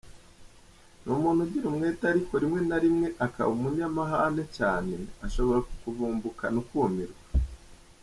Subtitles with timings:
[1.03, 4.93] Ni umuntu ugira umwete ariko rimwe narimwe akaba umunyamahane cyane,
[5.25, 7.21] ashobora kukuvumbukana ukumirwa.